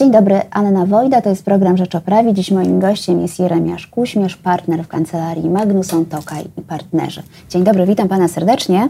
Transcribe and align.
Dzień 0.00 0.10
dobry, 0.10 0.40
Anna 0.50 0.86
Wojda, 0.86 1.22
to 1.22 1.28
jest 1.28 1.44
program 1.44 1.76
Rzecz 1.76 1.94
o 1.94 2.00
Prawie. 2.00 2.34
Dziś 2.34 2.50
moim 2.50 2.80
gościem 2.80 3.20
jest 3.20 3.38
Jeremiasz 3.38 3.86
Kuśmierz, 3.86 4.36
partner 4.36 4.84
w 4.84 4.88
kancelarii 4.88 5.50
Magnuson, 5.50 6.06
Tokaj 6.06 6.44
i 6.58 6.62
partnerzy. 6.62 7.22
Dzień 7.48 7.64
dobry, 7.64 7.86
witam 7.86 8.08
Pana 8.08 8.28
serdecznie. 8.28 8.88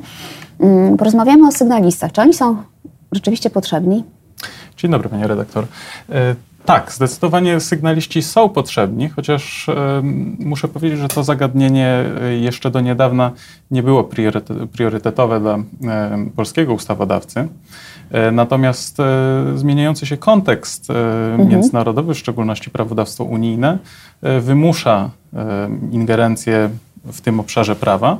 Mm, 0.61 0.97
porozmawiamy 0.97 1.49
o 1.49 1.53
sygnalistach. 1.53 2.13
Czy 2.13 2.21
oni 2.21 2.35
są 2.35 2.57
rzeczywiście 3.13 3.51
potrzebni? 3.51 4.05
Dzień 4.77 4.91
dobry, 4.91 5.09
Panie 5.09 5.27
redaktor. 5.27 5.67
E, 6.63 6.67
tak, 6.67 6.93
zdecydowanie 6.93 7.61
sygnaliści 7.61 8.23
są 8.23 8.49
potrzebni, 8.49 9.09
chociaż 9.09 9.69
e, 9.69 10.03
muszę 10.39 10.69
powiedzieć, 10.69 10.99
że 10.99 11.09
to 11.09 11.25
zagadnienie 11.25 12.05
e, 12.23 12.35
jeszcze 12.35 12.71
do 12.71 12.81
niedawna 12.81 13.33
nie 13.71 13.83
było 13.83 14.11
priorytetowe 14.73 15.41
dla 15.41 15.59
polskiego 16.37 16.75
ustawodawcy. 16.75 17.49
Natomiast 18.33 18.99
zmieniający 19.55 20.07
się 20.07 20.17
kontekst 20.17 20.91
mhm. 20.91 21.49
międzynarodowy, 21.49 22.15
w 22.15 22.19
szczególności 22.19 22.71
prawodawstwo 22.71 23.25
unijne, 23.25 23.79
wymusza 24.41 25.11
ingerencję 25.91 26.71
w 27.05 27.21
tym 27.21 27.41
obszarze 27.41 27.77
prawa. 27.77 28.19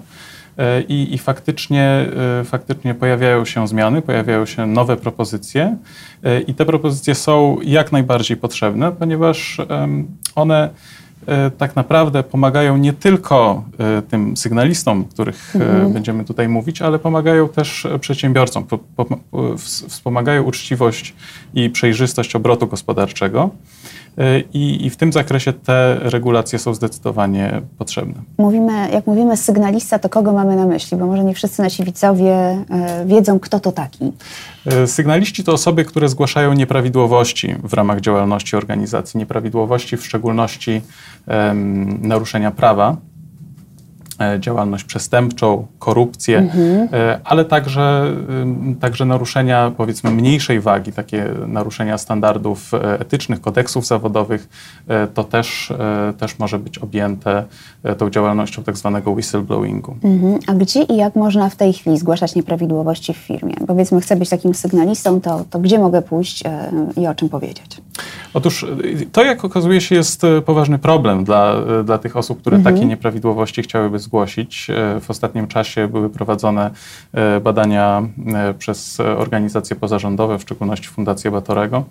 E, 0.59 0.83
i, 0.83 1.15
i 1.15 1.19
faktycznie, 1.19 2.07
e, 2.41 2.45
faktycznie 2.45 2.95
pojawiają 2.95 3.45
się 3.45 3.69
zmiany, 3.69 4.03
pojawiają 4.03 4.47
się 4.47 4.67
nowe 4.67 4.97
propozycje. 4.97 5.77
E, 6.25 6.41
i 6.41 6.55
te 6.55 6.67
propozycje 6.67 7.15
są 7.15 7.59
jak 7.63 7.93
najbardziej 7.93 8.37
potrzebne, 8.37 8.93
ponieważ 8.93 9.59
one 10.35 10.71
tak 11.59 11.77
naprawdę 11.77 12.23
pomagają 12.23 12.77
nie 12.77 12.93
tylko 12.93 13.65
tym 14.09 14.37
sygnalistom, 14.37 15.01
o 15.01 15.05
których 15.05 15.57
mhm. 15.57 15.93
będziemy 15.93 16.25
tutaj 16.25 16.49
mówić, 16.49 16.83
ale 16.83 16.99
pomagają 16.99 17.49
też 17.49 17.87
przedsiębiorcom, 18.01 18.65
wspomagają 19.59 20.43
uczciwość 20.43 21.15
i 21.55 21.71
przejrzystość 21.71 22.37
obrotu 22.37 22.67
gospodarczego. 22.67 23.51
E, 24.19 24.41
I, 24.41 24.87
I, 24.87 24.91
w 24.91 24.97
tym 24.97 25.13
zakresie 25.13 25.53
te 25.53 25.99
regulacje 26.01 26.59
są 26.59 26.75
zdecydowanie 26.75 27.63
potrzebne. 27.79 28.15
Mówimy, 28.39 28.91
jak 28.93 29.07
mówimy 29.07 29.37
sygnalista, 29.37 29.99
to 29.99 30.09
kogo 30.09 30.33
mamy 30.33 30.57
na 30.57 30.67
myśli? 30.67 30.97
Bo 30.97 31.07
może 31.07 31.25
nie 31.25 31.35
wszyscy 31.35 31.63
nasi 31.63 31.85
widzowie 31.85 32.35
e, 32.35 33.05
wiedzą, 33.07 33.41
kto 33.41 33.61
to 33.61 33.73
taki. 33.73 34.13
E, 34.67 34.87
sygnaliści 34.87 35.45
to 35.45 35.53
osoby, 35.53 35.85
które 35.85 36.09
zgłaszają 36.09 36.53
nieprawidłowości 36.53 37.55
w 37.65 37.73
ramach 37.73 38.01
działalności 38.01 38.57
organizacji, 38.57 39.19
nieprawidłowości 39.19 39.97
w 39.97 40.07
szczególności 40.07 40.83
naruszenia 42.03 42.51
prawa 42.51 42.97
E, 44.21 44.41
działalność 44.41 44.85
przestępczą, 44.85 45.67
korupcję, 45.79 46.39
mhm. 46.39 46.89
E, 46.93 47.21
ale 47.25 47.45
także, 47.45 48.13
także 48.81 49.05
naruszenia 49.05 49.73
powiedzmy 49.77 50.11
mniejszej 50.11 50.61
wagi, 50.61 50.93
takie 50.93 51.27
naruszenia 51.47 51.99
standardów 51.99 52.75
e, 52.75 53.01
etycznych, 53.01 53.41
kodeksów 53.41 53.87
zawodowych, 53.87 54.49
to 55.15 55.25
też, 55.25 55.73
też 56.19 56.39
może 56.39 56.59
być 56.59 56.79
objęte 56.79 57.45
tą 57.99 58.11
działalnością 58.11 58.63
tak 58.63 58.77
zwanego 58.77 59.11
whistleblowingu. 59.11 59.97
Mhm. 60.03 60.39
A 60.47 60.55
gdzie 60.55 60.83
i 60.83 60.97
jak 60.97 61.17
można 61.17 61.49
w 61.49 61.57
tej 61.57 61.73
chwili 61.73 61.99
zgłaszać 61.99 62.35
nieprawidłowości 62.35 63.15
w 63.15 63.17
firmie? 63.17 63.55
Powiedzmy, 63.67 64.01
chcę 64.01 64.17
być 64.17 64.29
takim 64.29 64.55
sygnalistą, 64.55 65.21
to, 65.21 65.45
to 65.51 65.59
gdzie 65.59 65.79
mogę 65.79 66.03
pójść 66.03 66.43
i 66.97 67.07
o 67.07 67.15
czym 67.15 67.29
powiedzieć? 67.29 67.81
Otóż 68.35 68.67
to, 69.13 69.25
jak 69.25 69.45
okazuje 69.45 69.81
się, 69.81 69.95
jest 69.95 70.23
poważny 70.47 70.79
problem 70.79 71.25
dla, 71.25 71.57
dla 71.85 71.99
tych 71.99 72.17
osób, 72.17 72.41
które 72.41 72.57
mhm. 72.57 72.75
takie 72.75 72.87
nieprawidłowości 72.87 73.63
chciałyby 73.63 73.99
zgłosić. 73.99 74.67
W 75.01 75.11
ostatnim 75.11 75.47
czasie 75.47 75.89
były 75.89 76.11
prowadzone 76.11 76.71
badania 77.45 78.03
przez 78.59 79.01
organizacje 79.01 79.77
pozarządowe, 79.77 80.39
w 80.39 80.43
szczególności 80.43 80.89
Fundację 80.89 81.31
Batorego. 81.31 81.85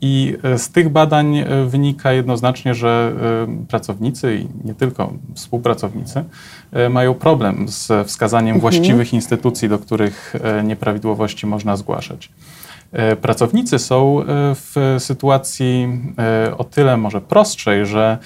I 0.00 0.36
z 0.56 0.70
tych 0.70 0.88
badań 0.88 1.44
wynika 1.66 2.12
jednoznacznie, 2.12 2.74
że 2.74 3.12
pracownicy 3.68 4.36
i 4.36 4.66
nie 4.66 4.74
tylko 4.74 5.12
współpracownicy 5.34 6.24
mają 6.90 7.14
problem 7.14 7.68
z 7.68 8.08
wskazaniem 8.08 8.54
mhm. 8.56 8.60
właściwych 8.60 9.12
instytucji, 9.12 9.68
do 9.68 9.78
których 9.78 10.34
nieprawidłowości 10.64 11.46
można 11.46 11.76
zgłaszać. 11.76 12.30
E, 12.92 13.16
pracownicy 13.16 13.78
są 13.78 14.20
e, 14.20 14.24
w 14.54 14.96
sytuacji 14.98 15.88
e, 16.48 16.56
o 16.58 16.64
tyle 16.64 16.96
może 16.96 17.20
prostszej, 17.20 17.86
że 17.86 18.18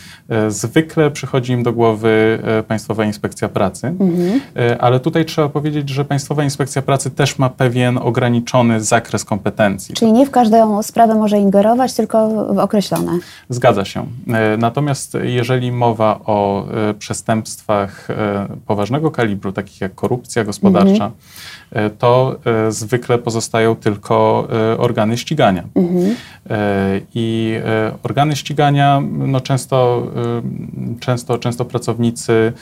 zwykle 0.49 1.11
przychodzi 1.11 1.53
im 1.53 1.63
do 1.63 1.73
głowy 1.73 2.39
Państwowa 2.69 3.05
Inspekcja 3.05 3.49
Pracy, 3.49 3.87
mhm. 3.87 4.41
ale 4.81 5.01
tutaj 5.01 5.25
trzeba 5.25 5.49
powiedzieć, 5.49 5.89
że 5.89 6.05
Państwowa 6.05 6.45
Inspekcja 6.45 6.83
Pracy 6.83 7.11
też 7.11 7.39
ma 7.39 7.49
pewien 7.49 7.99
ograniczony 7.99 8.81
zakres 8.81 9.25
kompetencji. 9.25 9.95
Czyli 9.95 10.13
nie 10.13 10.27
w 10.27 10.31
każdą 10.31 10.83
sprawę 10.83 11.15
może 11.15 11.39
ingerować, 11.39 11.95
tylko 11.95 12.29
w 12.55 12.59
określone. 12.59 13.19
Zgadza 13.49 13.85
się. 13.85 14.07
Natomiast 14.59 15.17
jeżeli 15.23 15.73
mowa 15.73 16.21
o 16.27 16.67
przestępstwach 16.99 18.09
poważnego 18.67 19.11
kalibru, 19.11 19.53
takich 19.53 19.81
jak 19.81 19.95
korupcja 19.95 20.45
gospodarcza, 20.45 20.93
mhm 20.93 21.13
to 21.99 22.37
zwykle 22.69 23.19
pozostają 23.19 23.77
tylko 23.77 24.49
organy 24.79 25.17
ścigania. 25.19 25.65
Mhm. 25.75 26.15
I 27.15 27.55
organy 28.03 28.37
ścigania, 28.37 29.03
no 29.11 29.41
często, 29.41 30.07
często, 31.01 31.39
często 31.39 31.65
pracownicy 31.65 32.53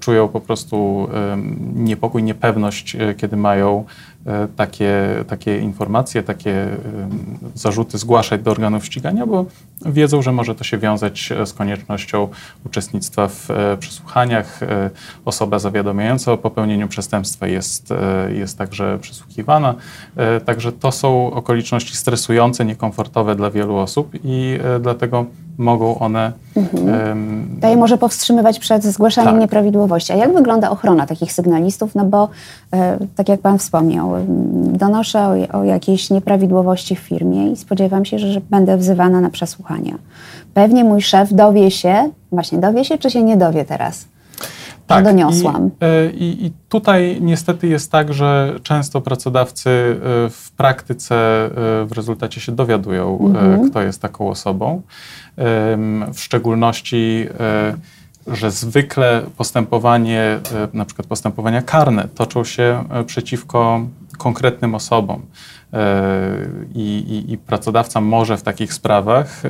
czują 0.00 0.28
po 0.28 0.40
prostu 0.40 1.08
niepokój, 1.74 2.22
niepewność, 2.22 2.96
kiedy 3.16 3.36
mają 3.36 3.84
E, 4.13 4.13
takie, 4.56 4.94
takie 5.28 5.58
informacje, 5.58 6.22
takie 6.22 6.50
e, 6.50 6.78
zarzuty 7.54 7.98
zgłaszać 7.98 8.42
do 8.42 8.50
organów 8.50 8.84
ścigania, 8.84 9.26
bo 9.26 9.46
wiedzą, 9.86 10.22
że 10.22 10.32
może 10.32 10.54
to 10.54 10.64
się 10.64 10.78
wiązać 10.78 11.32
z 11.44 11.52
koniecznością 11.52 12.28
uczestnictwa 12.66 13.28
w 13.28 13.50
e, 13.50 13.76
przesłuchaniach. 13.76 14.60
Osoba 15.24 15.58
zawiadamiająca 15.58 16.32
o 16.32 16.38
popełnieniu 16.38 16.88
przestępstwa 16.88 17.46
jest, 17.46 17.88
jest 18.28 18.58
także 18.58 18.98
przesłuchiwana. 18.98 19.74
Także 20.44 20.72
to 20.72 20.92
są 20.92 21.32
okoliczności 21.32 21.96
stresujące, 21.96 22.64
niekomfortowe 22.64 23.36
dla 23.36 23.50
wielu 23.50 23.76
osób 23.76 24.10
i 24.24 24.58
dlatego 24.80 25.26
mogą 25.58 25.98
one. 25.98 26.32
Mhm. 26.56 27.58
To 27.60 27.76
może 27.76 27.98
powstrzymywać 27.98 28.58
przed 28.58 28.84
zgłaszaniem 28.84 29.32
tak. 29.32 29.40
nieprawidłowości. 29.40 30.12
A 30.12 30.16
jak 30.16 30.34
wygląda 30.34 30.70
ochrona 30.70 31.06
takich 31.06 31.32
sygnalistów? 31.32 31.94
No 31.94 32.04
bo, 32.04 32.28
e, 32.72 32.98
tak 33.16 33.28
jak 33.28 33.40
Pan 33.40 33.58
wspomniał, 33.58 34.10
donoszę 34.72 35.20
o, 35.52 35.58
o 35.58 35.64
jakieś 35.64 36.10
nieprawidłowości 36.10 36.96
w 36.96 36.98
firmie 36.98 37.52
i 37.52 37.56
spodziewam 37.56 38.04
się, 38.04 38.18
że, 38.18 38.32
że 38.32 38.40
będę 38.50 38.76
wzywana 38.76 39.20
na 39.20 39.30
przesłuchania. 39.30 39.94
Pewnie 40.54 40.84
mój 40.84 41.02
szef 41.02 41.32
dowie 41.32 41.70
się, 41.70 42.10
właśnie 42.32 42.58
dowie 42.58 42.84
się, 42.84 42.98
czy 42.98 43.10
się 43.10 43.22
nie 43.22 43.36
dowie 43.36 43.64
teraz? 43.64 44.06
Tak, 44.86 45.04
doniosłam. 45.04 45.70
E, 45.80 46.10
I, 46.10 46.46
I, 46.46 46.52
tutaj 46.68 47.18
niestety 47.20 47.66
jest 47.68 47.92
tak, 47.92 48.14
że 48.14 48.58
często 48.62 49.00
pracodawcy 49.00 49.70
e, 49.70 49.98
w 50.30 50.50
praktyce 50.56 51.14
e, 51.14 51.50
w 51.84 51.92
rezultacie 51.92 52.40
się 52.40 52.52
dowiadują, 52.52 53.18
mhm. 53.20 53.70
kto 53.70 53.82
jest 53.82 54.02
taką 54.02 54.28
osobą. 54.28 54.82
W 56.14 56.20
szczególności 56.20 57.26
że 58.26 58.50
zwykle 58.50 59.22
postępowanie, 59.36 60.38
na 60.72 60.84
przykład 60.84 61.06
postępowania 61.06 61.62
karne, 61.62 62.08
toczą 62.14 62.44
się 62.44 62.84
przeciwko 63.06 63.86
konkretnym 64.18 64.74
osobom. 64.74 65.22
I, 66.74 67.24
i, 67.28 67.38
pracodawca 67.38 68.00
może 68.00 68.36
w 68.36 68.42
takich 68.42 68.74
sprawach 68.74 69.42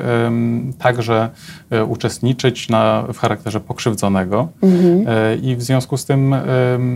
także 0.79 1.31
e, 1.71 1.85
uczestniczyć 1.85 2.69
na, 2.69 3.05
w 3.13 3.19
charakterze 3.19 3.61
pokrzywdzonego 3.61 4.49
mhm. 4.63 5.05
E, 5.09 5.37
i 5.37 5.57
w 5.57 5.63
związku 5.63 5.97
z 5.97 6.05
tym 6.05 6.35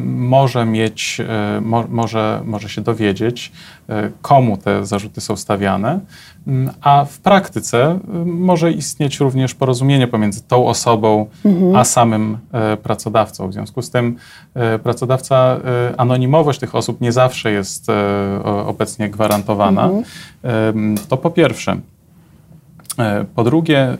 może 0.04 0.64
mieć, 0.64 1.20
e, 1.20 1.60
mo, 1.60 1.84
może, 1.88 2.40
może 2.44 2.68
się 2.68 2.80
dowiedzieć, 2.80 3.52
komu 4.22 4.56
te 4.56 4.86
zarzuty 4.86 5.20
są 5.20 5.36
stawiane, 5.36 6.00
a 6.80 7.04
w 7.04 7.18
praktyce 7.18 7.98
może 8.24 8.72
istnieć 8.72 9.20
również 9.20 9.54
porozumienie 9.54 10.06
pomiędzy 10.06 10.42
tą 10.42 10.66
osobą 10.66 11.26
mhm. 11.44 11.76
a 11.76 11.84
samym 11.84 12.38
pracodawcą. 12.82 13.48
W 13.48 13.52
związku 13.52 13.82
z 13.82 13.90
tym 13.90 14.16
pracodawca, 14.82 15.60
anonimowość 15.96 16.58
tych 16.58 16.74
osób 16.74 17.00
nie 17.00 17.12
zawsze 17.12 17.50
jest 17.50 17.86
obecnie 18.66 19.08
gwarantowana. 19.18 19.84
Mhm. 19.84 20.96
To 21.08 21.16
po 21.16 21.30
pierwsze. 21.30 21.76
E, 22.98 23.24
po 23.34 23.44
drugie, 23.44 23.98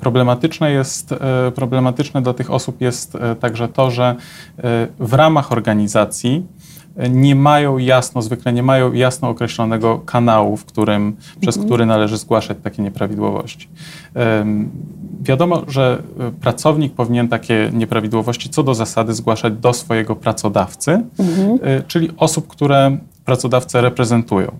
problematyczne, 0.00 0.72
jest, 0.72 1.12
e, 1.12 1.50
problematyczne 1.54 2.22
dla 2.22 2.34
tych 2.34 2.50
osób 2.50 2.80
jest 2.80 3.14
e, 3.14 3.34
także 3.34 3.68
to, 3.68 3.90
że 3.90 4.16
w 4.98 5.12
ramach 5.12 5.52
organizacji 5.52 6.46
nie 7.10 7.34
mają 7.34 7.78
jasno, 7.78 8.22
zwykle 8.22 8.52
nie 8.52 8.62
mają 8.62 8.92
jasno 8.92 9.28
określonego 9.28 9.98
kanału, 9.98 10.56
w 10.56 10.64
którym, 10.64 11.06
mhm. 11.06 11.40
przez 11.40 11.58
który 11.58 11.86
należy 11.86 12.16
zgłaszać 12.16 12.58
takie 12.62 12.82
nieprawidłowości. 12.82 13.68
Wiadomo, 15.20 15.62
że 15.68 16.02
pracownik 16.40 16.92
powinien 16.92 17.28
takie 17.28 17.70
nieprawidłowości 17.72 18.50
co 18.50 18.62
do 18.62 18.74
zasady 18.74 19.14
zgłaszać 19.14 19.52
do 19.52 19.72
swojego 19.72 20.16
pracodawcy, 20.16 21.02
mhm. 21.18 21.58
czyli 21.86 22.10
osób, 22.16 22.46
które 22.48 22.98
pracodawcę 23.30 23.80
reprezentują. 23.80 24.58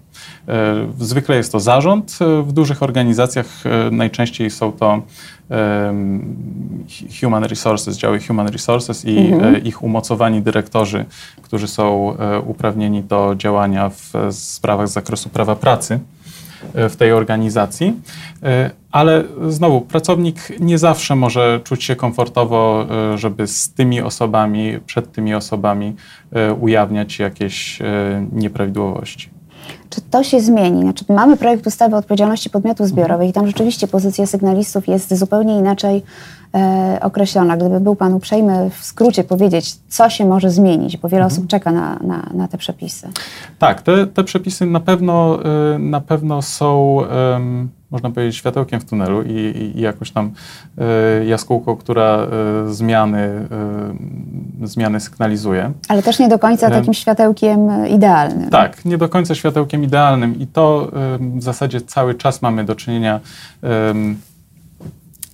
Zwykle 0.99 1.37
jest 1.37 1.53
to 1.53 1.61
zarząd. 1.61 2.19
W 2.43 2.53
dużych 2.53 2.83
organizacjach 2.83 3.47
najczęściej 3.91 4.51
są 4.51 4.73
to 4.73 5.03
Human 7.21 7.45
Resources, 7.45 7.97
działy 7.97 8.21
Human 8.21 8.49
Resources 8.49 9.05
i 9.05 9.19
mhm. 9.19 9.65
ich 9.65 9.83
umocowani 9.83 10.43
dyrektorzy, 10.43 11.05
którzy 11.43 11.69
są 11.69 12.17
uprawnieni 12.47 13.03
do 13.03 13.35
działania 13.37 13.91
w 13.91 14.13
sprawach 14.35 14.89
z 14.89 14.93
zakresu 14.93 15.29
prawa 15.29 15.57
pracy. 15.57 15.99
E, 16.75 16.89
w 16.89 16.97
tej 16.97 17.13
organizacji. 17.13 18.01
E, 18.43 18.71
ale 18.93 19.25
znowu, 19.49 19.81
pracownik 19.81 20.61
nie 20.61 20.79
zawsze 20.79 21.17
może 21.17 21.61
czuć 21.65 21.85
się 21.85 21.97
komfortowo, 21.97 22.87
e, 23.15 23.19
żeby 23.19 23.47
z 23.47 23.73
tymi 23.73 24.01
osobami, 24.01 24.79
przed 24.87 25.13
tymi 25.13 25.35
osobami 25.35 25.97
ujawniać 26.61 27.19
jakieś 27.19 27.79
nieprawidłowości. 28.33 29.31
Czy 29.91 30.01
to 30.01 30.25
się 30.25 30.41
zmieni? 30.41 30.83
Znaczy, 30.83 31.05
mamy 31.09 31.37
projekt 31.37 31.67
ustawy 31.67 31.97
o 31.97 31.99
odpowiedzialności 31.99 32.51
podmiotów 32.51 32.89
zbiorowych 32.89 33.29
i 33.29 33.33
tam 33.33 33.47
rzeczywiście 33.47 33.89
pozycja 33.89 34.27
sygnalistów 34.27 34.89
jest 34.89 35.15
zupełnie 35.15 35.59
inaczej 35.59 36.03
określona. 37.01 37.57
Gdyby 37.57 37.81
był 37.81 37.97
Pan 37.97 38.15
uprzejmy 38.15 38.71
w 38.71 38.85
skrócie 38.85 39.25
powiedzieć, 39.25 39.77
co 39.89 40.11
się 40.11 40.25
może 40.25 40.51
zmienić, 40.51 40.97
bo 40.97 41.09
wiele 41.09 41.25
mhm. 41.25 41.33
osób 41.33 41.51
czeka 41.51 41.73
na, 41.73 41.99
na, 42.05 42.31
na, 42.35 42.49
te 42.49 42.59
przepisy. 42.59 43.09
Tak, 43.59 43.83
te, 43.83 44.07
te 44.07 44.25
przepisy 44.25 44.67
na 44.67 44.81
pewno, 44.81 45.39
e, 45.75 45.79
na 45.79 46.01
pewno 46.01 46.43
są... 46.43 47.01
Można 47.91 48.11
powiedzieć, 48.11 48.37
światełkiem 48.37 48.81
w 48.81 48.85
tunelu 48.85 49.23
i, 49.23 49.33
i, 49.33 49.79
i 49.79 49.81
jakąś 49.81 50.11
tam 50.11 50.31
y, 51.21 51.25
jaskółką, 51.25 51.77
która 51.77 52.19
zmiany, 52.67 53.49
zmiany 54.63 55.01
sygnalizuje. 55.01 55.73
Ale 55.89 56.03
też 56.03 56.19
nie 56.19 56.29
do 56.29 56.39
końca 56.39 56.71
takim 56.71 56.95
światełkiem 56.95 57.87
idealnym. 57.89 58.51
Tak, 58.51 58.85
nie 58.85 58.99
do 58.99 59.09
końca 59.09 59.35
światełkiem 59.35 59.85
idealnym 59.85 60.39
i 60.41 60.47
to 60.47 60.91
w 61.21 61.43
zasadzie 61.43 61.81
cały 61.81 62.15
czas 62.15 62.43
mamy 62.43 62.65
do 62.65 62.75
czynienia 62.75 63.21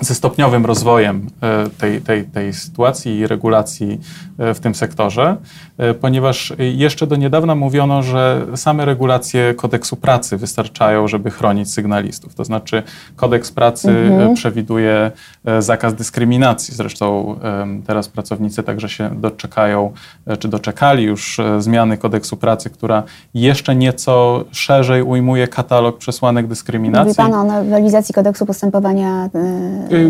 ze 0.00 0.14
stopniowym 0.14 0.66
rozwojem 0.66 1.26
e, 1.42 1.68
tej, 1.78 2.00
tej, 2.00 2.24
tej 2.24 2.52
sytuacji 2.52 3.18
i 3.18 3.26
regulacji 3.26 4.00
e, 4.38 4.54
w 4.54 4.60
tym 4.60 4.74
sektorze, 4.74 5.36
e, 5.78 5.94
ponieważ 5.94 6.52
jeszcze 6.58 7.06
do 7.06 7.16
niedawna 7.16 7.54
mówiono, 7.54 8.02
że 8.02 8.46
same 8.56 8.84
regulacje 8.84 9.54
kodeksu 9.54 9.96
pracy 9.96 10.36
wystarczają, 10.36 11.08
żeby 11.08 11.30
chronić 11.30 11.72
sygnalistów. 11.72 12.34
To 12.34 12.44
znaczy, 12.44 12.82
kodeks 13.16 13.52
pracy 13.52 13.90
mhm. 13.90 14.34
przewiduje 14.34 15.10
zakaz 15.58 15.94
dyskryminacji. 15.94 16.74
Zresztą 16.74 17.38
teraz 17.86 18.08
pracownicy 18.08 18.62
także 18.62 18.88
się 18.88 19.10
doczekają, 19.20 19.92
czy 20.38 20.48
doczekali 20.48 21.04
już 21.04 21.40
zmiany 21.58 21.98
kodeksu 21.98 22.36
pracy, 22.36 22.70
która 22.70 23.02
jeszcze 23.34 23.76
nieco 23.76 24.44
szerzej 24.50 25.02
ujmuje 25.02 25.48
katalog 25.48 25.98
przesłanek 25.98 26.46
dyskryminacji. 26.46 27.08
Mówi 27.08 27.32
Pan 27.32 27.34
o 27.34 27.44
nowelizacji 27.44 28.14
kodeksu 28.14 28.46
postępowania 28.46 29.28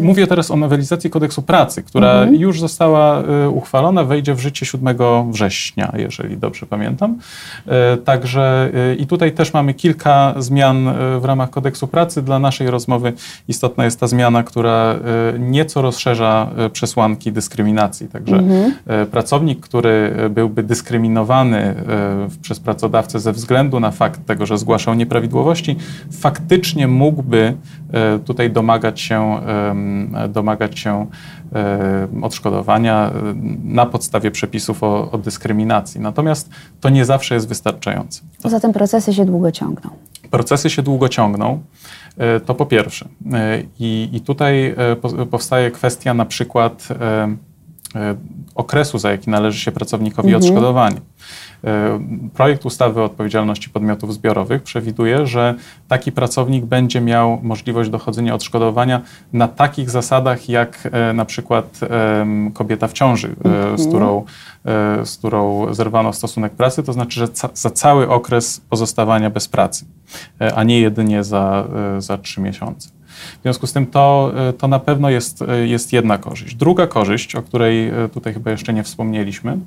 mówię 0.03 0.27
teraz 0.27 0.51
o 0.51 0.57
nowelizacji 0.57 1.11
kodeksu 1.11 1.43
pracy, 1.43 1.83
która 1.83 2.13
mhm. 2.13 2.35
już 2.35 2.61
została 2.61 3.23
y, 3.45 3.49
uchwalona, 3.49 4.05
wejdzie 4.05 4.35
w 4.35 4.41
życie 4.41 4.67
7 4.67 4.97
września, 5.33 5.93
jeżeli 5.97 6.37
dobrze 6.37 6.67
pamiętam. 6.67 7.19
Y, 7.95 7.97
także 7.97 8.71
i 8.99 9.07
tutaj 9.07 9.33
też 9.33 9.53
mamy 9.53 9.75
kilka 9.75 10.35
zmian 10.39 10.95
w 11.21 11.25
ramach 11.25 11.51
kodeksu 11.51 11.87
pracy. 11.87 12.23
Dla 12.23 12.39
naszej 12.39 12.71
rozmowy 12.71 13.13
istotna 13.49 13.85
jest 13.85 14.01
ta 14.01 14.07
zmiana, 14.07 14.43
która 14.43 14.97
nieco 15.39 15.83
rozszerza 15.83 16.51
przesłanki 16.73 17.33
dyskryminacji. 17.33 18.09
Także 18.09 18.37
mhm. 18.37 18.73
pracownik, 19.11 19.61
który 19.61 20.13
byłby 20.31 20.63
dyskryminowany 20.63 21.75
przez 22.43 22.61
pracodawcę 22.61 23.21
ze 23.21 23.33
względu 23.33 23.81
na 23.81 23.91
fakt 23.91 24.27
tego, 24.27 24.47
że 24.47 24.59
zgłaszał 24.59 24.95
nieprawidłowości, 24.95 25.77
faktycznie 26.13 26.89
mógłby 26.89 27.55
tutaj 28.25 28.51
domagać 28.51 29.01
się 29.01 29.41
domagać 30.29 30.79
się 30.79 31.07
odszkodowania 32.23 33.11
na 33.65 33.87
podstawie 33.87 34.31
przepisów 34.31 34.83
o, 34.83 35.11
o 35.11 35.19
dyskryminacji. 35.19 36.01
Natomiast 36.01 36.51
to 36.81 36.89
nie 36.89 37.05
zawsze 37.05 37.35
jest 37.35 37.49
wystarczające. 37.49 38.23
Poza 38.43 38.61
tym 38.61 38.73
procesy 38.73 39.15
się 39.15 39.25
długo 39.25 39.53
ciągną. 39.53 39.91
Procesy 40.31 40.71
się 40.71 40.83
długo 40.83 41.09
ciągną. 41.09 41.61
E, 42.19 42.41
to 42.41 42.55
po 42.55 42.67
pierwsze. 42.67 43.09
E, 43.33 43.63
I, 43.79 44.09
i 44.13 44.21
tutaj 44.21 44.67
e, 44.67 45.27
powstaje 45.31 45.71
kwestia 45.71 46.15
na 46.15 46.25
przykład 46.25 46.89
okresu, 48.55 48.99
za 48.99 49.11
jaki 49.11 49.31
należy 49.31 49.61
się 49.61 49.73
pracownikowi 49.73 50.29
mhm. 50.29 50.43
odszkodowanie. 50.43 50.97
E, 51.65 52.01
projekt 52.35 52.67
ustawy 52.67 53.01
o 53.01 53.05
odpowiedzialności 53.05 53.71
podmiotów 53.71 54.15
zbiorowych 54.15 54.63
przewiduje, 54.63 55.27
że 55.27 55.55
taki 55.89 56.13
pracownik 56.13 56.65
będzie 56.65 57.01
miał 57.01 57.39
możliwość 57.43 57.91
dochodzenia 57.91 58.35
odszkodowania 58.35 59.03
na 59.33 59.49
takich 59.49 59.91
zasadach, 59.91 60.49
jak 60.49 60.89
e, 60.93 61.13
na 61.13 61.25
przykład 61.25 61.81
kobieta 62.55 62.89
w 62.89 62.93
ciąży, 62.93 63.29
e, 63.29 63.33
z 63.79 63.87
mhm. 63.87 63.89
którą, 63.89 64.25
z 65.05 65.17
którą 65.17 65.75
zerwano 65.75 66.13
stosunek 66.13 66.53
pracy, 66.53 66.83
to 66.83 66.93
znaczy, 66.93 67.21
że 67.21 67.29
za 67.55 67.71
cały 67.71 68.09
okres 68.09 68.61
pozostawania 68.71 69.31
bez 69.31 69.49
pracy, 69.49 69.85
a 70.55 70.65
nie 70.65 70.81
jedynie 70.81 71.25
za, 71.25 71.65
za 71.99 72.19
trzy 72.19 72.41
miesiące. 72.41 72.89
W 73.39 73.43
związku 73.43 73.67
z 73.67 73.73
tym 73.73 73.87
to, 73.87 74.33
to 74.59 74.69
na 74.69 74.79
pewno 74.79 75.11
jest, 75.11 75.45
jest 75.65 75.93
jedna 75.93 76.19
korzyść. 76.19 76.55
Druga 76.55 76.87
korzyść, 76.87 77.35
o 77.35 77.43
której 77.43 77.93
tutaj 78.13 78.35
chyba 78.35 78.51
jeszcze 78.51 78.73
nie 78.73 78.83
wspomnieliśmy, 78.83 79.59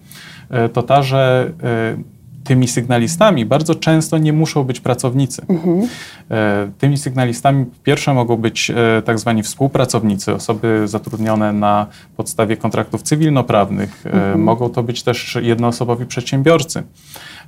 E, 0.50 0.70
to 0.70 0.84
ta, 0.84 1.04
że 1.04 1.52
e, 1.64 1.98
tymi 2.44 2.68
sygnalistami 2.68 3.46
bardzo 3.46 3.76
często 3.76 4.18
nie 4.18 4.34
muszą 4.34 4.64
być 4.64 4.80
pracownicy. 4.80 5.42
Mhm. 5.50 5.88
E, 6.32 6.72
tymi 6.78 6.98
sygnalistami 6.98 7.66
pierwsze 7.84 8.14
mogą 8.14 8.38
być 8.38 8.72
tak 9.06 9.20
zwani 9.20 9.44
współpracownicy, 9.44 10.34
osoby 10.34 10.88
zatrudnione 10.88 11.54
na 11.54 11.88
podstawie 12.18 12.58
kontraktów 12.58 13.02
cywilnoprawnych. 13.02 14.06
Mhm. 14.06 14.42
Mogą 14.42 14.70
to 14.70 14.84
być 14.84 15.04
też 15.04 15.38
jednoosobowi 15.42 16.06
przedsiębiorcy. 16.06 16.84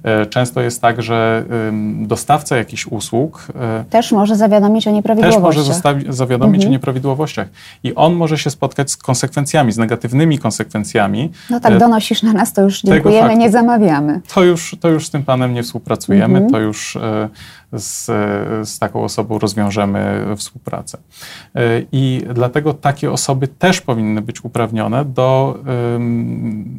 E, 0.03 0.25
często 0.25 0.62
jest 0.62 0.81
tak, 0.81 1.01
że 1.01 1.45
dostawca 2.01 2.57
jakichś 2.57 2.88
usług 2.88 3.48
e, 3.56 3.83
też 3.89 4.12
może 4.12 4.36
zawiadomić 4.36 4.88
o 4.88 4.92
nieprawidłowościach. 4.92 5.81
Też 5.81 5.83
może 5.83 6.13
zawiadomić 6.13 6.62
mhm. 6.62 6.69
o 6.69 6.71
nieprawidłowościach. 6.71 7.48
I 7.83 7.95
on 7.95 8.13
może 8.13 8.38
się 8.38 8.50
spotkać 8.50 8.92
z 8.92 8.98
konsekwencjami, 8.98 9.71
z 9.71 9.77
negatywnymi 9.77 10.39
konsekwencjami. 10.39 11.31
No 11.50 11.59
tak, 11.59 11.71
e, 11.71 11.77
donosisz 11.77 12.24
na 12.24 12.33
nas, 12.33 12.53
to 12.53 12.62
już 12.62 12.81
dziękujemy, 12.81 13.38
nie 13.38 13.51
zamawiamy. 13.51 14.21
To 14.33 14.44
już, 14.44 14.75
to 14.80 14.89
już 14.89 15.07
z 15.07 15.09
tym 15.09 15.24
panem 15.24 15.53
nie 15.53 15.63
współpracujemy, 15.63 16.38
mhm. 16.38 16.51
to 16.51 16.59
już 16.59 16.98
z, 17.74 18.06
z 18.70 18.80
taką 18.80 19.04
osobą 19.04 19.40
rozwiążemy 19.40 20.26
współpracę. 20.36 20.98
I 21.92 22.24
dlatego 22.34 22.74
takie 22.74 23.12
osoby 23.12 23.48
też 23.48 23.82
powinny 23.82 24.22
być 24.22 24.44
uprawnione 24.44 25.06
do 25.06 25.60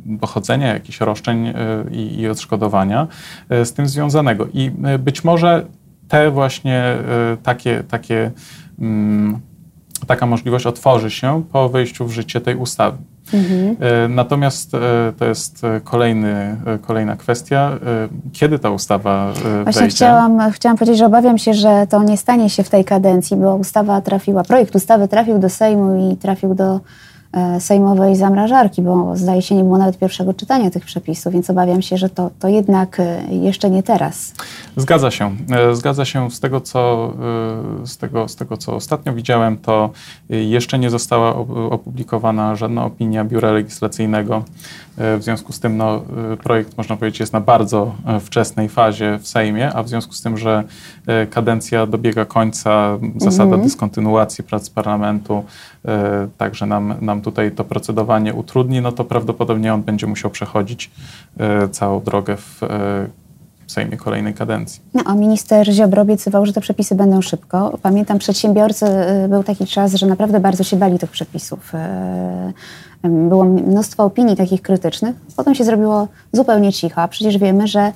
dochodzenia 0.05 0.73
jakichś 0.73 1.01
roszczeń 1.01 1.55
i, 1.91 2.21
i 2.21 2.29
odszkodowania 2.29 3.09
E, 3.49 3.65
z 3.65 3.73
tym 3.73 3.89
związanego. 3.89 4.47
I 4.53 4.71
e, 4.85 4.99
być 4.99 5.25
może 5.25 5.67
te 6.09 6.31
właśnie 6.31 6.79
e, 6.79 7.37
takie, 7.43 7.83
takie, 7.89 8.31
mm, 8.79 9.41
taka 10.07 10.27
możliwość 10.27 10.67
otworzy 10.67 11.11
się 11.11 11.43
po 11.53 11.69
wejściu 11.69 12.07
w 12.07 12.13
życie 12.13 12.41
tej 12.41 12.57
ustawy. 12.57 12.99
Mhm. 13.35 13.76
Natomiast 14.14 14.73
to 15.19 15.25
jest 15.25 15.62
kolejny, 15.85 16.57
kolejna 16.83 17.17
kwestia, 17.17 17.71
kiedy 18.33 18.59
ta 18.59 18.71
ustawa 18.71 19.33
Właśnie 19.62 19.81
wejdzie. 19.81 19.97
Chciałam, 19.97 20.50
chciałam 20.50 20.79
powiedzieć, 20.79 20.99
że 20.99 21.07
obawiam 21.07 21.38
się, 21.38 21.55
że 21.55 21.87
to 21.91 22.02
nie 22.02 22.17
stanie 22.17 22.50
się 22.50 22.62
w 22.62 22.71
tej 22.71 22.85
kadencji, 22.85 23.37
bo 23.37 23.57
ustawa 23.57 24.00
trafiła, 24.00 24.43
projekt 24.43 24.75
ustawy 24.75 25.09
trafił 25.09 25.38
do 25.38 25.49
Sejmu 25.49 26.12
i 26.12 26.17
trafił 26.17 26.55
do 26.55 26.75
E, 26.75 26.81
sejmowej 27.59 28.17
zamrażarki, 28.17 28.83
bo 28.83 29.17
zdaje 29.17 29.43
się 29.43 29.55
nie 29.55 29.65
było 29.65 29.79
nawet 29.79 29.99
pierwszego 29.99 30.35
czytania 30.35 30.71
tych 30.71 30.85
przepisów, 30.85 31.33
więc 31.33 31.51
obawiam 31.51 31.83
się, 31.83 31.97
że 31.97 32.09
to, 32.09 32.31
to 32.39 32.49
jednak 32.49 33.01
e, 33.01 33.23
jeszcze 33.31 33.71
nie 33.71 33.83
teraz. 33.83 34.35
Zgadza 34.77 35.11
się. 35.11 35.37
E, 35.51 35.77
zgadza 35.77 36.05
się 36.05 36.31
z 36.31 36.41
tego, 36.41 36.61
co, 36.61 37.12
z 37.85 37.97
tego, 37.97 38.29
z 38.29 38.37
tego, 38.37 38.57
co 38.57 38.75
ostatnio 38.75 39.12
widziałem, 39.15 39.57
to 39.57 39.91
jeszcze 40.29 40.79
nie 40.79 40.91
została 40.91 41.37
opublikowana 41.71 42.57
żadna 42.57 42.85
opinia 42.85 43.25
Biura 43.25 43.53
Legislacyjnego. 43.53 44.45
W 44.97 45.19
związku 45.21 45.53
z 45.53 45.61
tym 45.61 45.77
no, 45.77 46.03
projekt, 46.43 46.77
można 46.77 46.97
powiedzieć, 46.97 47.21
jest 47.21 47.33
na 47.33 47.41
bardzo 47.41 47.95
wczesnej 48.21 48.69
fazie 48.69 49.19
w 49.23 49.29
Sejmie, 49.29 49.73
a 49.73 49.83
w 49.83 49.89
związku 49.89 50.12
z 50.12 50.23
tym, 50.23 50.39
że 50.39 50.65
kadencja 51.31 51.87
dobiega 51.87 52.25
końca, 52.25 52.99
zasada 53.17 53.45
mhm. 53.45 53.62
dyskontynuacji 53.62 54.45
prac 54.45 54.71
parlamentu 54.71 55.45
także 56.39 56.67
nam, 56.67 56.95
nam 57.01 57.22
tutaj 57.23 57.52
to 57.52 57.64
procedowanie 57.64 58.35
utrudni, 58.35 58.81
no 58.81 58.93
to 58.93 59.05
prawdopodobnie 59.05 59.75
on 59.75 59.83
będzie 59.83 60.07
musiał 60.07 60.31
przechodzić 60.31 60.91
e, 61.38 61.69
całą 61.69 62.02
drogę 62.02 62.37
w 62.37 62.62
e, 62.62 63.07
Sejmie 63.67 63.97
kolejnej 63.97 64.35
kadencji. 64.35 64.81
No, 64.95 65.02
a 65.05 65.14
minister 65.14 65.73
Ziobro 65.73 66.02
obiecywał, 66.02 66.47
że 66.47 66.52
te 66.52 66.61
przepisy 66.61 66.95
będą 66.95 67.23
szybko. 67.23 67.79
Pamiętam, 67.83 68.19
przedsiębiorcy, 68.19 68.87
e, 68.87 69.29
był 69.29 69.43
taki 69.43 69.67
czas, 69.67 69.95
że 69.95 70.07
naprawdę 70.07 70.41
bardzo 70.41 70.64
się 70.64 70.76
bali 70.76 70.99
tych 70.99 71.11
przepisów. 71.11 71.73
było 73.05 73.45
mnóstwo 73.45 74.05
opinii 74.05 74.37
takich 74.37 74.62
krytycznych. 74.62 75.17
Potem 75.37 75.55
się 75.55 75.64
zrobiło 75.64 76.09
zupełnie 76.33 76.73
cicho, 76.73 77.02
a 77.02 77.09
przecież 77.09 77.38
wiemy, 77.38 77.67
że 77.67 77.93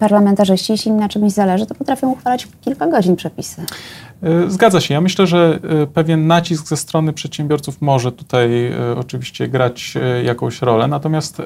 parlamentarzyści, 0.00 0.72
jeśli 0.72 0.90
im 0.90 0.96
na 0.96 1.08
czymś 1.08 1.32
zależy, 1.32 1.66
to 1.66 1.74
potrafią 1.74 2.10
uchwalać 2.10 2.44
w 2.44 2.60
kilka 2.60 2.86
godzin 2.86 3.16
przepisy. 3.16 3.62
E, 4.24 4.50
zgadza 4.50 4.80
się. 4.80 4.94
Ja 4.94 5.00
myślę, 5.00 5.26
że 5.26 5.58
e, 5.82 5.86
pewien 5.86 6.26
nacisk 6.26 6.66
ze 6.66 6.76
strony 6.76 7.12
przedsiębiorców 7.12 7.82
może 7.82 8.12
tutaj 8.12 8.66
e, 8.66 8.96
oczywiście 8.98 9.48
grać 9.48 9.94
jakąś 10.24 10.62
rolę, 10.62 10.88
natomiast 10.88 11.42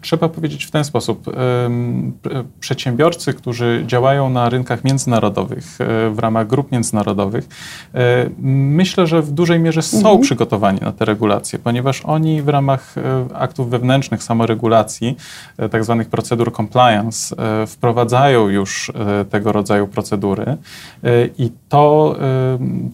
trzeba 0.00 0.28
powiedzieć 0.28 0.64
w 0.64 0.70
ten 0.70 0.84
sposób. 0.84 1.30
Przedsiębiorcy, 2.60 3.34
którzy 3.34 3.84
działają 3.86 4.30
na 4.30 4.48
rynkach 4.48 4.84
międzynarodowych, 4.84 5.78
w 6.10 6.18
ramach 6.18 6.46
grup 6.46 6.72
międzynarodowych, 6.72 7.48
myślę, 8.42 9.06
że 9.06 9.22
w 9.22 9.30
dużej 9.30 9.60
mierze 9.60 9.82
są 9.82 9.98
mhm. 9.98 10.20
przygotowani 10.20 10.80
na 10.80 10.92
te 10.92 11.04
regulacje, 11.04 11.58
ponieważ 11.58 12.02
oni 12.04 12.42
w 12.42 12.48
ramach 12.48 12.94
aktów 13.34 13.70
wewnętrznych 13.70 14.22
samoregulacji, 14.22 15.16
tak 15.70 15.84
zwanych 15.84 16.08
procedur 16.08 16.52
compliance, 16.52 17.36
wprowadzają 17.66 18.48
już 18.48 18.92
tego 19.30 19.52
rodzaju 19.52 19.88
procedury 19.88 20.56
i 21.38 21.50
to 21.68 22.07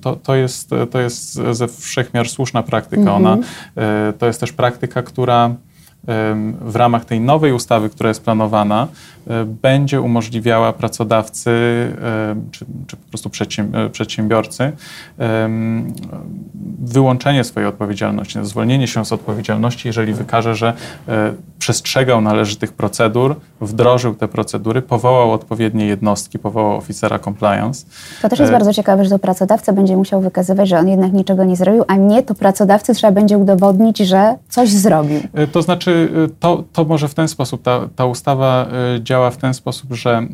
to, 0.01 0.17
to, 0.17 0.35
jest, 0.35 0.71
to 0.91 1.01
jest 1.01 1.35
ze 1.51 1.69
wszechmiar 1.69 2.29
słuszna 2.29 2.63
praktyka. 2.63 3.01
Mhm. 3.03 3.17
Ona, 3.17 3.39
e, 3.77 4.13
to 4.19 4.27
jest 4.27 4.41
też 4.41 4.53
praktyka, 4.53 5.03
która 5.03 5.55
w 6.61 6.77
ramach 6.77 7.05
tej 7.05 7.21
nowej 7.21 7.53
ustawy, 7.53 7.91
która 7.91 8.09
jest 8.09 8.25
planowana, 8.25 8.89
e, 9.27 9.45
będzie 9.45 10.01
umożliwiała 10.01 10.73
pracodawcy 10.73 11.51
czy, 12.53 12.65
czy 12.87 12.97
po 12.97 13.09
prostu 13.09 13.31
e, 13.73 13.91
przedsiębiorcy 13.91 14.73
wyłączenie 16.81 17.45
swojej 17.45 17.69
odpowiedzialności, 17.69 18.39
zwolnienie 18.43 18.87
się 18.87 19.05
z 19.05 19.13
odpowiedzialności, 19.13 19.89
jeżeli 19.89 20.15
wykaże, 20.15 20.55
że 20.55 20.73
e, 21.09 21.33
przestrzegał 21.59 22.21
należytych 22.21 22.73
procedur, 22.73 23.37
wdrożył 23.61 24.15
te 24.15 24.29
procedury, 24.29 24.83
powołał 24.83 25.33
odpowiednie 25.33 25.87
jednostki, 25.87 26.39
powołał 26.39 26.77
oficera 26.77 27.19
compliance. 27.19 27.87
To 28.23 28.29
też 28.29 28.39
jest 28.39 28.53
bardzo 28.53 28.73
ciekawe, 28.73 29.05
że 29.05 29.11
to 29.11 29.19
pracodawca 29.19 29.73
będzie 29.73 29.97
musiał 29.97 30.21
wykazywać, 30.21 30.69
że 30.69 30.79
on 30.79 30.89
jednak 30.89 31.13
niczego 31.13 31.45
nie 31.45 31.57
zrobił, 31.57 31.85
a 31.89 31.97
nie 31.97 32.23
to 32.23 32.35
pracodawcy 32.35 32.95
trzeba 32.95 33.13
będzie 33.13 33.39
udowodnić, 33.39 33.99
że 33.99 34.35
coś 34.49 34.69
zrobił. 34.71 35.21
To 35.53 35.63
znaczy 35.63 35.94
Y, 35.95 36.31
to, 36.41 36.65
to 36.73 36.85
może 36.85 37.09
w 37.09 37.15
ten 37.15 37.29
sposób, 37.29 37.63
ta, 37.63 37.89
ta 37.97 38.05
ustawa 38.05 38.67
y, 38.97 39.03
działa 39.03 39.31
w 39.31 39.37
ten 39.37 39.55
sposób, 39.55 39.93
że 39.93 40.27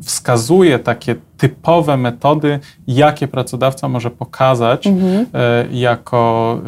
y, 0.00 0.04
wskazuje 0.04 0.78
takie 0.78 1.16
typowe 1.36 1.96
metody, 1.96 2.60
jakie 2.86 3.28
pracodawca 3.28 3.88
może 3.88 4.10
pokazać 4.10 4.86
mhm. 4.86 5.26
jako, 5.70 6.60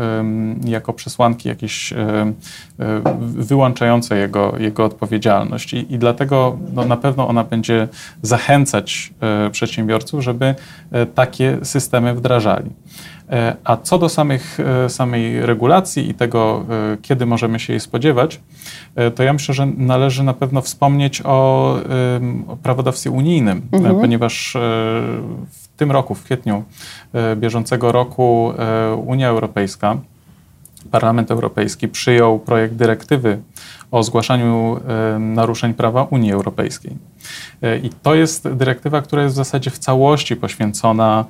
jako 0.64 0.92
przesłanki 0.92 1.48
jakieś 1.48 1.94
wyłączające 3.20 4.18
jego, 4.18 4.54
jego 4.58 4.84
odpowiedzialność. 4.84 5.74
I, 5.74 5.94
i 5.94 5.98
dlatego 5.98 6.58
no, 6.74 6.84
na 6.84 6.96
pewno 6.96 7.28
ona 7.28 7.44
będzie 7.44 7.88
zachęcać 8.22 9.12
przedsiębiorców, 9.52 10.22
żeby 10.22 10.54
takie 11.14 11.58
systemy 11.62 12.14
wdrażali. 12.14 12.70
E, 13.30 13.56
a 13.64 13.76
co 13.76 13.98
do 13.98 14.08
samych, 14.08 14.58
e, 14.60 14.88
samej 14.88 15.46
regulacji 15.46 16.10
i 16.10 16.14
tego, 16.14 16.64
e, 16.70 16.96
kiedy 17.02 17.26
możemy 17.26 17.60
się 17.60 17.72
jej 17.72 17.80
spodziewać, 17.80 18.40
to 19.14 19.22
ja 19.22 19.32
myślę, 19.32 19.54
że 19.54 19.66
należy 19.66 20.22
na 20.22 20.32
pewno 20.34 20.60
wspomnieć 20.60 21.22
o, 21.24 21.28
o 22.48 22.56
prawodawstwie 22.56 23.10
unijnym, 23.10 23.62
mhm. 23.72 24.00
ponieważ 24.00 24.55
w 25.50 25.68
tym 25.76 25.90
roku, 25.90 26.14
w 26.14 26.24
kwietniu 26.24 26.64
bieżącego 27.36 27.92
roku, 27.92 28.52
Unia 29.06 29.28
Europejska, 29.28 29.96
Parlament 30.90 31.30
Europejski 31.30 31.88
przyjął 31.88 32.38
projekt 32.38 32.74
dyrektywy 32.74 33.38
o 33.90 34.02
zgłaszaniu 34.02 34.80
naruszeń 35.18 35.74
prawa 35.74 36.02
Unii 36.02 36.32
Europejskiej. 36.32 36.96
I 37.82 37.90
to 38.02 38.14
jest 38.14 38.48
dyrektywa, 38.48 39.02
która 39.02 39.22
jest 39.22 39.34
w 39.34 39.36
zasadzie 39.36 39.70
w 39.70 39.78
całości 39.78 40.36
poświęcona 40.36 41.24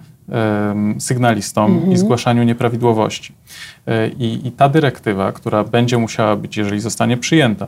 sygnalistom 0.99 1.73
-hmm. 1.73 1.77
i 1.77 1.79
mhm. 1.79 1.97
zgłaszaniu 1.97 2.43
nieprawidłowości. 2.43 3.33
E, 3.87 4.09
I, 4.09 4.47
I, 4.49 4.53
ta 4.53 4.69
dyrektywa, 4.69 5.33
która 5.33 5.65
będzie 5.65 5.99
musiała 5.99 6.37
być, 6.37 6.57
jeżeli 6.57 6.81
zostanie 6.81 7.17
przyjęta, 7.17 7.67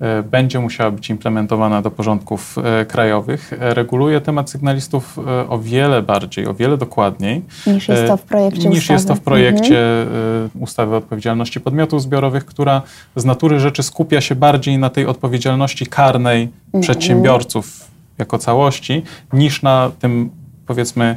e, 0.00 0.22
będzie 0.22 0.60
musiała 0.60 0.90
być 0.90 1.10
implementowana 1.10 1.82
do 1.82 1.90
porządków 1.90 2.56
e, 2.58 2.84
krajowych, 2.86 3.52
reguluje 3.58 4.20
temat 4.20 4.50
sygnalistów 4.50 5.18
o 5.48 5.58
wiele 5.58 6.02
bardziej, 6.02 6.46
o 6.46 6.54
wiele 6.54 6.76
dokładniej. 6.76 7.42
Niż 7.66 7.88
jest 7.88 8.06
to 8.06 8.16
w 8.16 8.22
projekcie 8.22 8.68
Niż 8.68 8.78
ustawy. 8.78 8.92
jest 8.92 9.08
to 9.08 9.14
w 9.14 9.20
projekcie 9.20 10.02
mhm. 10.02 10.50
ustawy 10.60 10.94
o 10.94 10.98
odpowiedzialności 10.98 11.60
podmiotów 11.60 12.02
zbiorowych, 12.02 12.44
która 12.44 12.82
z 13.16 13.24
natury 13.24 13.60
rzeczy 13.60 13.82
skupia 13.82 14.20
się 14.20 14.34
bardziej 14.34 14.78
na 14.78 14.90
tej 14.90 15.06
odpowiedzialności 15.06 15.86
karnej 15.86 16.42
mhm. 16.66 16.82
przedsiębiorców 16.82 17.92
jako 18.18 18.38
całości, 18.38 19.02
niż 19.32 19.62
na 19.62 19.90
tym 19.98 20.30
powiedzmy 20.66 21.16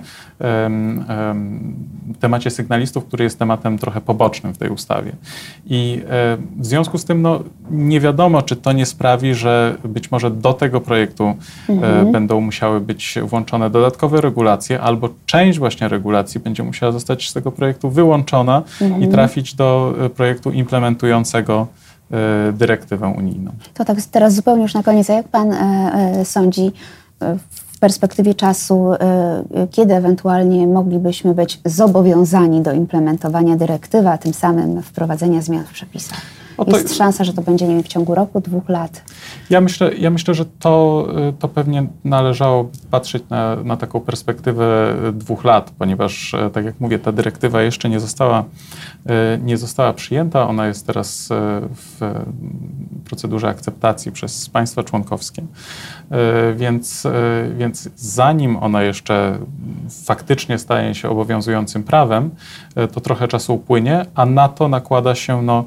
temacie 2.20 2.52
sygnalistów, 2.52 3.06
który 3.06 3.24
jest 3.24 3.40
tematem 3.40 3.78
trochę 3.78 4.02
pobocznym 4.02 4.54
w 4.54 4.58
tej 4.58 4.70
ustawie. 4.70 5.12
I 5.66 6.02
e, 6.10 6.38
w 6.58 6.66
związku 6.66 6.98
z 6.98 7.06
tym 7.06 7.22
no, 7.22 7.44
nie 7.72 8.00
wiadomo, 8.00 8.42
czy 8.42 8.56
to 8.56 8.72
nie 8.72 8.86
sprawi, 8.86 9.34
że 9.34 9.78
być 9.84 10.12
może 10.12 10.32
do 10.32 10.54
tego 10.54 10.82
projektu 10.82 11.24
e, 11.24 11.36
mhm. 11.72 12.12
będą 12.12 12.42
musiały 12.42 12.82
być 12.82 13.20
włączone 13.24 13.70
dodatkowe 13.70 14.22
regulacje, 14.22 14.82
albo 14.82 15.10
część 15.26 15.60
właśnie 15.60 15.88
regulacji 15.88 16.40
będzie 16.40 16.64
musiała 16.64 16.92
zostać 16.92 17.30
z 17.30 17.34
tego 17.34 17.52
projektu 17.52 17.90
wyłączona 17.90 18.64
mhm. 18.82 19.04
i 19.04 19.08
trafić 19.08 19.54
do 19.54 19.96
e, 20.06 20.10
projektu 20.10 20.52
implementującego 20.52 21.68
dyrektywę 22.54 23.08
unijną. 23.18 23.52
To 23.74 23.86
tak 23.86 23.98
teraz 24.12 24.36
zupełnie 24.36 24.64
już 24.64 24.74
na 24.74 24.84
koniec, 24.84 25.10
a 25.10 25.14
jak 25.14 25.28
pan 25.28 25.54
sądzi, 26.24 26.72
w 27.20 27.65
perspektywie 27.86 28.36
czasu, 28.36 28.94
y, 28.94 28.98
y, 29.64 29.68
kiedy 29.72 29.94
ewentualnie 29.96 30.68
moglibyśmy 30.68 31.34
być 31.34 31.60
zobowiązani 31.66 32.62
do 32.62 32.74
implementowania 32.74 33.56
dyrektywy, 33.56 34.10
a 34.10 34.18
tym 34.18 34.34
samym 34.34 34.82
wprowadzenia 34.82 35.42
zmian 35.42 35.64
w 35.66 35.72
przepisach? 35.72 36.22
To, 36.58 36.78
jest 36.78 36.96
szansa, 36.96 37.24
że 37.24 37.34
to 37.34 37.42
będzie 37.42 37.68
nie 37.68 37.74
wiem, 37.74 37.84
w 37.84 37.88
ciągu 37.88 38.16
roku, 38.16 38.42
dwóch 38.42 38.70
lat? 38.70 39.02
Ja 39.50 39.62
myślę, 39.62 39.96
ja 39.98 40.10
myślę 40.10 40.34
że 40.34 40.46
to, 40.46 41.08
y, 41.30 41.34
to 41.34 41.48
pewnie 41.48 41.88
należało 42.04 42.70
patrzeć 42.92 43.24
na, 43.30 43.56
na 43.56 43.78
taką 43.78 44.02
perspektywę 44.02 44.96
dwóch 45.14 45.44
lat, 45.44 45.72
ponieważ, 45.80 46.36
tak 46.54 46.66
jak 46.66 46.80
mówię, 46.80 47.00
ta 47.00 47.12
dyrektywa 47.12 47.62
jeszcze 47.62 47.90
nie 47.90 48.00
została, 48.00 48.44
nie 49.42 49.58
została 49.58 49.94
przyjęta. 49.94 50.48
Ona 50.48 50.68
jest 50.68 50.88
teraz 50.88 51.30
w 51.76 52.24
procedurze 53.06 53.48
akceptacji 53.48 54.12
przez 54.12 54.50
państwa 54.50 54.84
członkowskie. 54.84 55.44
Więc, 56.56 57.08
więc 57.58 57.90
zanim 57.96 58.58
ona 58.58 58.84
jeszcze 58.84 59.40
faktycznie 60.06 60.58
staje 60.58 60.96
się 60.96 61.10
obowiązującym 61.10 61.84
prawem, 61.84 62.30
to 62.94 63.02
trochę 63.02 63.28
czasu 63.28 63.56
upłynie, 63.56 64.06
a 64.16 64.26
na 64.26 64.50
to 64.50 64.68
nakłada 64.68 65.16
się 65.16 65.42
no, 65.42 65.66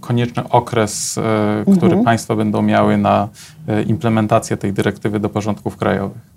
konieczny 0.00 0.48
okres, 0.48 1.18
który 1.62 1.86
mhm. 1.86 2.04
państwa 2.04 2.36
będą 2.36 2.55
miały 2.62 2.96
na 2.96 3.28
implementację 3.86 4.56
tej 4.56 4.72
dyrektywy 4.72 5.20
do 5.20 5.28
porządków 5.28 5.76
krajowych. 5.76 6.36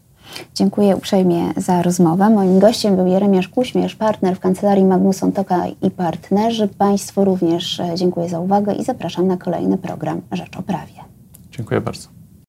Dziękuję 0.55 0.95
uprzejmie 0.95 1.53
za 1.57 1.81
rozmowę. 1.81 2.29
Moim 2.29 2.59
gościem 2.59 2.95
był 2.95 3.07
Jeremiasz 3.07 3.47
Kuśmierz, 3.47 3.95
partner 3.95 4.35
w 4.35 4.39
kancelarii 4.39 4.85
Magnuson 4.85 5.31
Toka 5.31 5.63
i 5.81 5.91
partnerzy. 5.91 6.67
Państwu 6.67 7.25
również 7.25 7.81
dziękuję 7.95 8.29
za 8.29 8.39
uwagę 8.39 8.73
i 8.73 8.83
zapraszam 8.83 9.27
na 9.27 9.37
kolejny 9.37 9.77
program 9.77 10.21
Rzecz 10.31 10.57
o 10.57 10.61
Prawie. 10.61 10.93
Dziękuję 11.51 11.81
bardzo. 11.81 12.18